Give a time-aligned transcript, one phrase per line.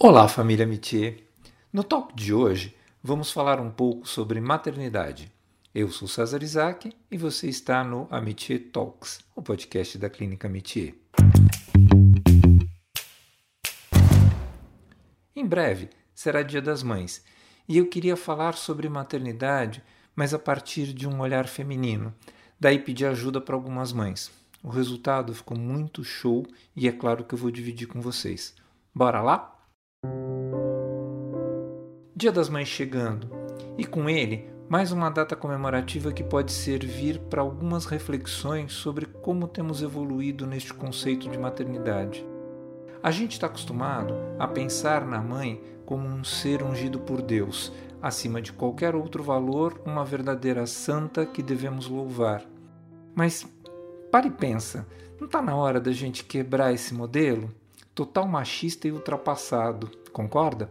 [0.00, 1.28] Olá, família Métier!
[1.72, 5.32] No talk de hoje, vamos falar um pouco sobre maternidade.
[5.74, 10.94] Eu sou César Isaac e você está no Amitié Talks, o podcast da Clínica Métier.
[15.34, 17.24] Em breve será Dia das Mães
[17.68, 19.82] e eu queria falar sobre maternidade,
[20.14, 22.14] mas a partir de um olhar feminino.
[22.60, 24.30] Daí pedi ajuda para algumas mães.
[24.62, 26.46] O resultado ficou muito show
[26.76, 28.54] e é claro que eu vou dividir com vocês.
[28.94, 29.57] Bora lá?
[32.18, 33.30] Dia das Mães chegando,
[33.78, 39.46] e com ele mais uma data comemorativa que pode servir para algumas reflexões sobre como
[39.46, 42.26] temos evoluído neste conceito de maternidade.
[43.00, 48.42] A gente está acostumado a pensar na mãe como um ser ungido por Deus, acima
[48.42, 52.44] de qualquer outro valor, uma verdadeira santa que devemos louvar.
[53.14, 53.46] Mas
[54.10, 54.88] pare e pensa,
[55.20, 57.48] não está na hora da gente quebrar esse modelo?
[57.98, 60.70] Total machista e ultrapassado, concorda?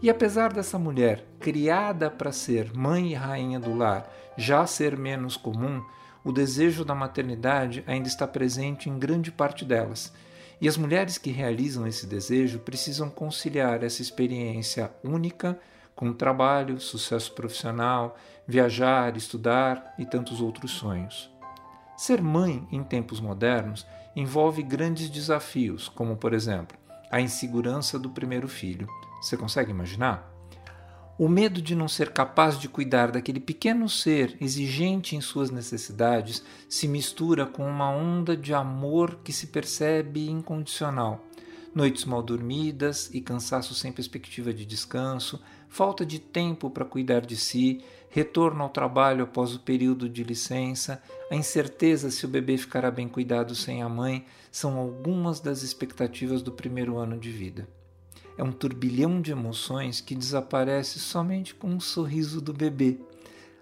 [0.00, 5.36] E apesar dessa mulher, criada para ser mãe e rainha do lar, já ser menos
[5.36, 5.84] comum,
[6.24, 10.10] o desejo da maternidade ainda está presente em grande parte delas.
[10.58, 15.60] E as mulheres que realizam esse desejo precisam conciliar essa experiência única
[15.94, 21.30] com trabalho, sucesso profissional, viajar, estudar e tantos outros sonhos.
[21.98, 26.78] Ser mãe em tempos modernos envolve grandes desafios, como, por exemplo,
[27.10, 28.86] a insegurança do primeiro filho
[29.20, 30.32] você consegue imaginar?
[31.18, 36.44] O medo de não ser capaz de cuidar daquele pequeno ser exigente em suas necessidades
[36.68, 41.27] se mistura com uma onda de amor que se percebe incondicional.
[41.78, 47.36] Noites mal dormidas e cansaço sem perspectiva de descanso, falta de tempo para cuidar de
[47.36, 52.90] si, retorno ao trabalho após o período de licença, a incerteza se o bebê ficará
[52.90, 57.68] bem cuidado sem a mãe são algumas das expectativas do primeiro ano de vida
[58.36, 62.98] é um turbilhão de emoções que desaparece somente com um sorriso do bebê.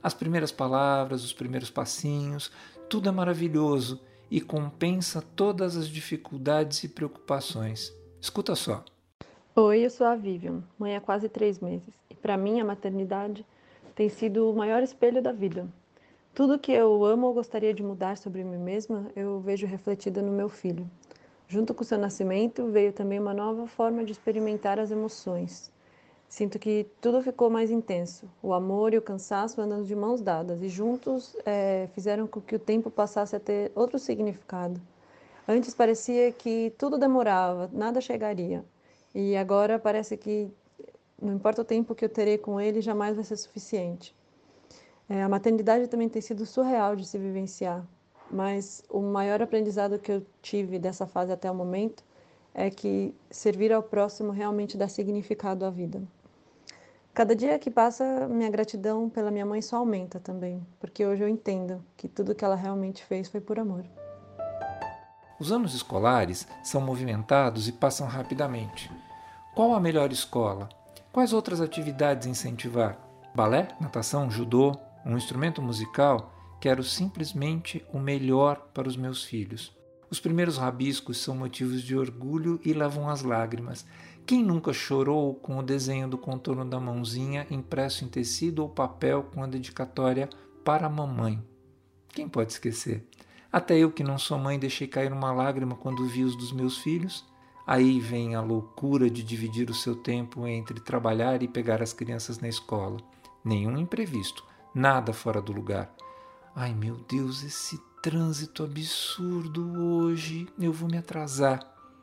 [0.00, 2.52] As primeiras palavras, os primeiros passinhos,
[2.88, 4.00] tudo é maravilhoso
[4.30, 7.92] e compensa todas as dificuldades e preocupações.
[8.24, 8.82] Escuta só.
[9.54, 13.44] Oi, eu sou a Vivian, mãe há quase três meses, e para mim a maternidade
[13.94, 15.68] tem sido o maior espelho da vida.
[16.34, 20.32] Tudo que eu amo ou gostaria de mudar sobre mim mesma, eu vejo refletida no
[20.32, 20.90] meu filho.
[21.46, 25.70] Junto com seu nascimento veio também uma nova forma de experimentar as emoções.
[26.26, 28.26] Sinto que tudo ficou mais intenso.
[28.42, 32.56] O amor e o cansaço andando de mãos dadas e juntos é, fizeram com que
[32.56, 34.80] o tempo passasse a ter outro significado.
[35.46, 38.64] Antes parecia que tudo demorava, nada chegaria.
[39.14, 40.50] E agora parece que
[41.20, 44.14] não importa o tempo que eu terei com ele, jamais vai ser suficiente.
[45.08, 47.86] É, a maternidade também tem sido surreal de se vivenciar
[48.30, 52.04] mas o maior aprendizado que eu tive dessa fase até o momento
[52.52, 56.02] é que servir ao próximo realmente dá significado à vida.
[57.12, 61.28] Cada dia que passa, minha gratidão pela minha mãe só aumenta também, porque hoje eu
[61.28, 63.84] entendo que tudo que ela realmente fez foi por amor.
[65.44, 68.90] Os anos escolares são movimentados e passam rapidamente.
[69.54, 70.70] Qual a melhor escola?
[71.12, 72.98] Quais outras atividades incentivar?
[73.34, 74.74] Balé, natação, judô,
[75.04, 76.32] um instrumento musical?
[76.58, 79.70] Quero simplesmente o melhor para os meus filhos.
[80.08, 83.84] Os primeiros rabiscos são motivos de orgulho e levam as lágrimas.
[84.24, 89.24] Quem nunca chorou com o desenho do contorno da mãozinha impresso em tecido ou papel
[89.24, 90.26] com a dedicatória
[90.64, 91.38] para a mamãe?
[92.08, 93.06] Quem pode esquecer?
[93.54, 96.78] Até eu que não sou mãe deixei cair uma lágrima quando vi os dos meus
[96.78, 97.24] filhos.
[97.64, 102.40] Aí vem a loucura de dividir o seu tempo entre trabalhar e pegar as crianças
[102.40, 102.96] na escola.
[103.44, 104.44] Nenhum imprevisto,
[104.74, 105.94] nada fora do lugar.
[106.52, 111.60] Ai meu Deus, esse trânsito absurdo hoje, eu vou me atrasar.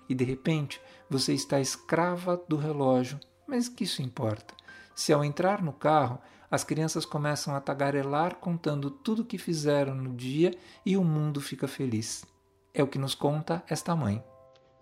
[0.07, 0.79] E de repente
[1.09, 3.19] você está escrava do relógio.
[3.45, 4.53] Mas que isso importa?
[4.95, 6.17] Se ao entrar no carro
[6.51, 10.53] as crianças começam a tagarelar contando tudo o que fizeram no dia
[10.85, 12.25] e o mundo fica feliz.
[12.73, 14.21] É o que nos conta esta mãe.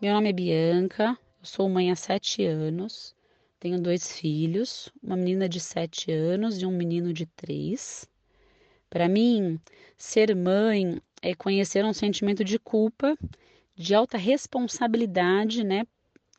[0.02, 3.16] Meu nome é Bianca, eu sou mãe há sete anos,
[3.59, 8.09] tenho dois filhos, uma menina de sete anos e um menino de três.
[8.90, 9.59] Para mim,
[9.96, 13.16] ser mãe é conhecer um sentimento de culpa,
[13.76, 15.85] de alta responsabilidade, né,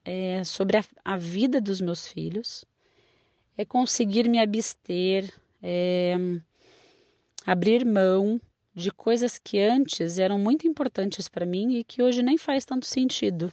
[0.05, 2.65] é, sobre a, a, vida dos meus filhos,
[3.61, 6.17] é conseguir me abster, é,
[7.47, 8.41] abrir mão
[8.75, 12.87] de coisas que antes eram muito importantes para mim e que hoje nem faz tanto
[12.87, 13.53] sentido.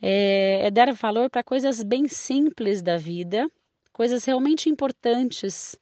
[0.00, 3.50] É, é dar valor para coisas bem simples da vida,
[3.92, 5.76] coisas realmente importantes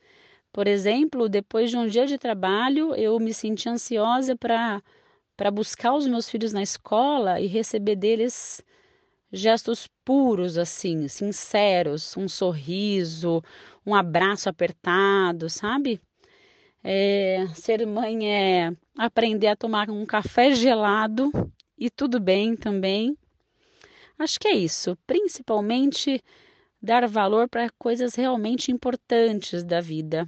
[0.53, 4.83] por exemplo, depois de um dia de trabalho, eu me senti ansiosa para
[5.37, 8.63] para buscar os meus filhos na escola e receber deles
[9.33, 13.43] gestos puros, assim, sinceros, um sorriso,
[13.87, 16.01] um abraço apertado, sabe?
[16.83, 21.31] É, ser mãe é aprender a tomar um café gelado
[21.79, 23.17] e tudo bem também.
[24.19, 26.23] Acho que é isso, principalmente
[26.83, 30.25] dar valor para coisas realmente importantes da vida.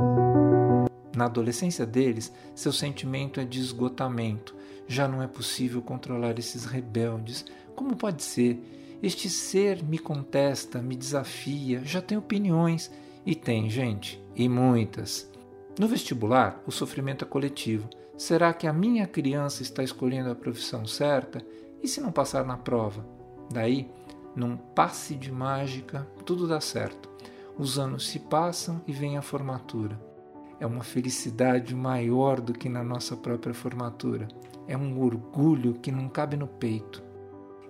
[1.15, 4.55] Na adolescência deles, seu sentimento é de esgotamento.
[4.87, 7.45] Já não é possível controlar esses rebeldes.
[7.75, 8.59] Como pode ser?
[9.03, 12.89] Este ser me contesta, me desafia, já tem opiniões.
[13.27, 15.29] E tem, gente, e muitas.
[15.77, 17.89] No vestibular, o sofrimento é coletivo.
[18.17, 21.45] Será que a minha criança está escolhendo a profissão certa?
[21.83, 23.05] E se não passar na prova?
[23.51, 23.91] Daí,
[24.37, 27.11] num passe de mágica, tudo dá certo.
[27.59, 30.01] Os anos se passam e vem a formatura.
[30.61, 34.29] É uma felicidade maior do que na nossa própria formatura.
[34.69, 37.03] É um orgulho que não cabe no peito.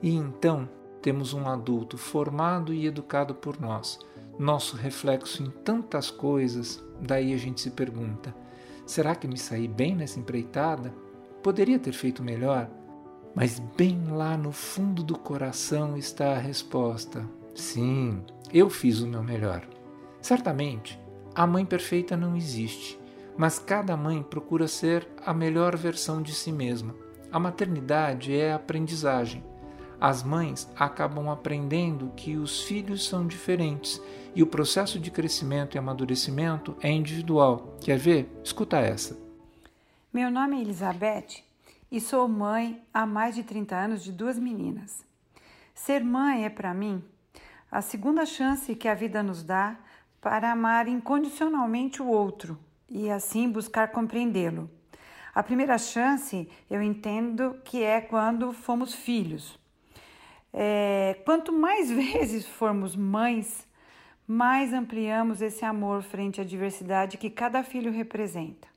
[0.02, 0.68] E então
[1.02, 3.98] temos um adulto formado e educado por nós,
[4.38, 6.82] nosso reflexo em tantas coisas.
[7.00, 8.34] Daí a gente se pergunta:
[8.86, 10.94] será que me saí bem nessa empreitada?
[11.42, 12.70] Poderia ter feito melhor?
[13.34, 18.22] Mas bem lá no fundo do coração está a resposta: sim,
[18.52, 19.66] eu fiz o meu melhor.
[20.20, 21.00] Certamente,
[21.34, 23.00] a mãe perfeita não existe,
[23.36, 26.94] mas cada mãe procura ser a melhor versão de si mesma.
[27.32, 29.42] A maternidade é a aprendizagem.
[30.04, 34.02] As mães acabam aprendendo que os filhos são diferentes
[34.34, 37.76] e o processo de crescimento e amadurecimento é individual.
[37.80, 38.28] Quer ver?
[38.42, 39.16] Escuta essa.
[40.12, 41.44] Meu nome é Elizabeth
[41.88, 45.04] e sou mãe há mais de 30 anos de duas meninas.
[45.72, 47.00] Ser mãe é para mim
[47.70, 49.78] a segunda chance que a vida nos dá
[50.20, 52.58] para amar incondicionalmente o outro
[52.90, 54.68] e assim buscar compreendê-lo.
[55.32, 59.61] A primeira chance eu entendo que é quando fomos filhos.
[60.52, 63.66] É, quanto mais vezes formos mães,
[64.26, 68.68] mais ampliamos esse amor frente à diversidade que cada filho representa.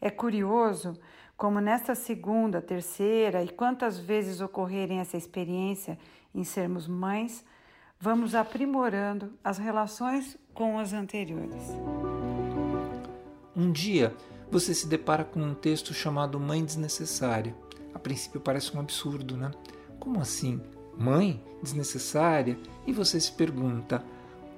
[0.00, 0.98] É curioso
[1.36, 5.98] como nesta segunda, terceira e quantas vezes ocorrerem essa experiência
[6.34, 7.44] em sermos mães,
[7.98, 11.62] vamos aprimorando as relações com as anteriores.
[13.56, 14.14] Um dia
[14.50, 17.54] você se depara com um texto chamado Mãe Desnecessária.
[17.92, 19.50] A princípio parece um absurdo, né?
[19.98, 20.60] Como assim?
[20.98, 22.58] Mãe desnecessária?
[22.86, 24.04] E você se pergunta: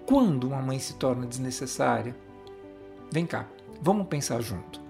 [0.07, 2.17] quando uma mãe se torna desnecessária?
[3.11, 3.49] Vem cá,
[3.81, 4.81] vamos pensar junto.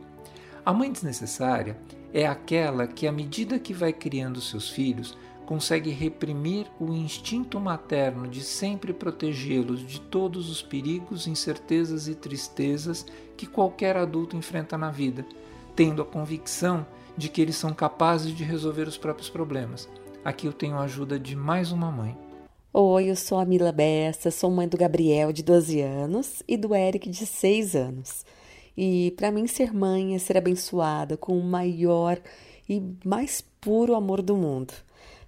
[0.65, 1.79] A mãe desnecessária
[2.13, 5.17] é aquela que, à medida que vai criando seus filhos,
[5.47, 13.07] consegue reprimir o instinto materno de sempre protegê-los de todos os perigos, incertezas e tristezas
[13.37, 15.25] que qualquer adulto enfrenta na vida,
[15.77, 16.85] tendo a convicção
[17.17, 19.89] de que eles são capazes de resolver os próprios problemas.
[20.27, 22.19] Aqui eu tenho a ajuda de mais uma mãe.
[22.73, 26.75] Oi, eu sou a Mila Bessa, sou mãe do Gabriel, de 12 anos, e do
[26.75, 28.27] Eric, de 6 anos.
[28.77, 32.21] E para mim, ser mãe é ser abençoada com o maior
[32.69, 34.75] e mais puro amor do mundo.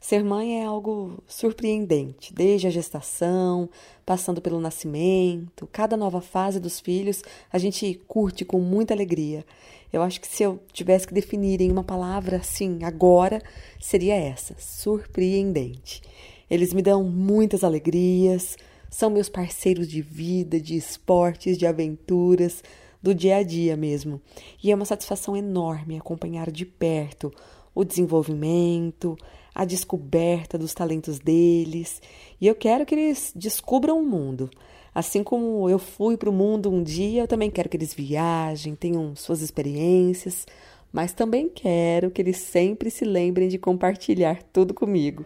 [0.01, 3.69] Ser mãe é algo surpreendente, desde a gestação,
[4.07, 7.23] passando pelo nascimento, cada nova fase dos filhos,
[7.53, 9.45] a gente curte com muita alegria.
[9.93, 13.43] Eu acho que se eu tivesse que definir em uma palavra assim, agora,
[13.81, 16.01] seria essa: surpreendente.
[16.49, 18.57] Eles me dão muitas alegrias,
[18.89, 22.63] são meus parceiros de vida, de esportes, de aventuras
[23.03, 24.21] do dia a dia mesmo.
[24.63, 27.33] E é uma satisfação enorme acompanhar de perto
[27.75, 29.17] o desenvolvimento,
[29.55, 32.03] a descoberta dos talentos deles.
[32.41, 34.51] E eu quero que eles descubram o mundo.
[34.95, 38.75] Assim como eu fui para o mundo um dia, eu também quero que eles viajem,
[38.75, 40.45] tenham suas experiências,
[40.93, 45.25] mas também quero que eles sempre se lembrem de compartilhar tudo comigo.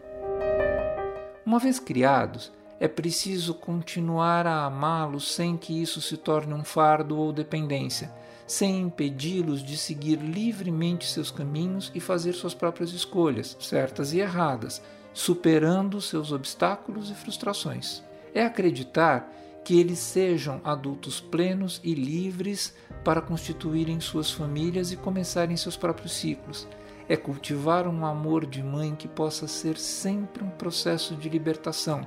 [1.47, 7.17] Uma vez criados, é preciso continuar a amá-los sem que isso se torne um fardo
[7.17, 8.13] ou dependência,
[8.45, 14.83] sem impedi-los de seguir livremente seus caminhos e fazer suas próprias escolhas, certas e erradas,
[15.15, 18.03] superando seus obstáculos e frustrações.
[18.35, 19.33] É acreditar
[19.65, 22.75] que eles sejam adultos plenos e livres
[23.05, 26.67] para constituírem suas famílias e começarem seus próprios ciclos.
[27.09, 32.05] É cultivar um amor de mãe que possa ser sempre um processo de libertação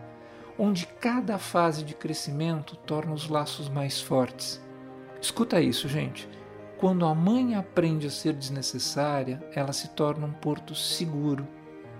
[0.58, 4.62] onde cada fase de crescimento torna os laços mais fortes.
[5.22, 6.30] Escuta isso, gente.
[6.78, 11.48] Quando a mãe aprende a ser desnecessária, ela se torna um porto seguro.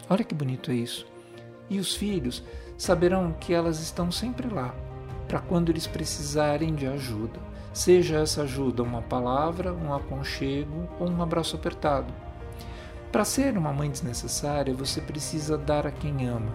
[0.10, 1.08] Olha que bonito é isso.
[1.70, 2.44] E os filhos
[2.78, 4.76] saberão que elas estão sempre lá,
[5.28, 7.40] para quando eles precisarem de ajuda.
[7.74, 12.14] Seja essa ajuda uma palavra, um aconchego ou um abraço apertado.
[13.12, 16.54] Para ser uma mãe desnecessária, você precisa dar a quem ama,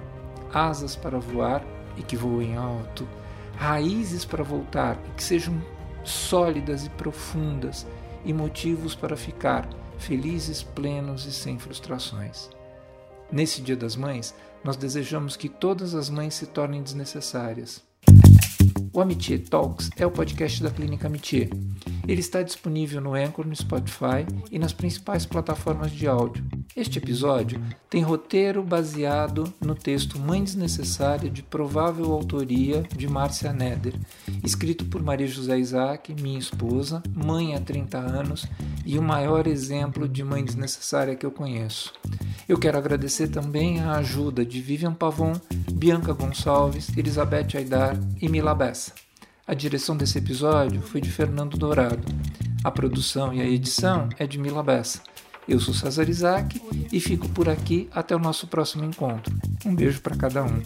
[0.53, 1.65] asas para voar
[1.97, 3.07] e que voem alto,
[3.57, 5.61] raízes para voltar e que sejam
[6.05, 7.87] sólidas e profundas
[8.25, 9.69] e motivos para ficar
[9.99, 12.49] felizes, plenos e sem frustrações.
[13.31, 17.90] Nesse Dia das Mães, nós desejamos que todas as mães se tornem desnecessárias.
[18.93, 21.49] O Amitié Talks é o podcast da Clínica Amitié.
[22.09, 26.45] Ele está disponível no Anchor, no Spotify e nas principais plataformas de áudio.
[26.75, 33.95] Este episódio tem roteiro baseado no texto Mãe Desnecessária de provável autoria de Márcia Neder,
[34.43, 38.45] escrito por Maria José Isaac, minha esposa, mãe há 30 anos
[38.85, 41.93] e o maior exemplo de mãe desnecessária que eu conheço.
[42.51, 45.35] Eu quero agradecer também a ajuda de Vivian Pavon,
[45.73, 48.91] Bianca Gonçalves, Elizabeth Aidar e Mila Bessa.
[49.47, 52.03] A direção desse episódio foi de Fernando Dourado.
[52.65, 55.01] A produção e a edição é de Mila Bessa.
[55.47, 59.33] Eu sou César Isaac e fico por aqui até o nosso próximo encontro.
[59.65, 60.61] Um beijo para cada um.